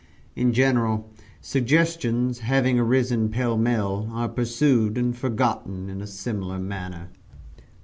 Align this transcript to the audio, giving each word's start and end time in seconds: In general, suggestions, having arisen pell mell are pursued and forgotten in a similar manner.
In 0.35 0.51
general, 0.51 1.11
suggestions, 1.41 2.39
having 2.39 2.79
arisen 2.79 3.29
pell 3.29 3.55
mell 3.55 4.09
are 4.11 4.29
pursued 4.29 4.97
and 4.97 5.15
forgotten 5.15 5.91
in 5.91 6.01
a 6.01 6.07
similar 6.07 6.57
manner. 6.57 7.09